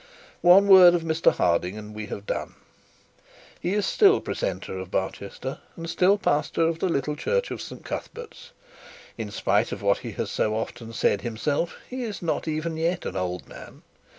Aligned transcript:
One 0.41 0.67
word 0.67 0.95
of 0.95 1.03
Mr 1.03 1.31
Harding, 1.31 1.77
and 1.77 1.93
we 1.93 2.07
have 2.07 2.25
done. 2.25 2.55
He 3.59 3.75
is 3.75 3.85
still 3.85 4.19
Precentor 4.19 4.79
of 4.79 4.89
Barchester, 4.89 5.59
and 5.75 5.87
still 5.87 6.17
pastor 6.17 6.63
of 6.63 6.79
the 6.79 6.89
little 6.89 7.15
church 7.15 7.51
of 7.51 7.61
St 7.61 7.85
Cuthbert's. 7.85 8.49
In 9.15 9.29
spite 9.29 9.71
of 9.71 9.83
what 9.83 9.99
he 9.99 10.13
has 10.13 10.31
so 10.31 10.55
often 10.55 10.91
said 10.91 11.21
himself, 11.21 11.75
he 11.87 12.01
is 12.01 12.23
not 12.23 12.47
even 12.47 12.77
yet 12.77 13.05
an 13.05 13.15
old 13.15 13.47
man. 13.47 13.83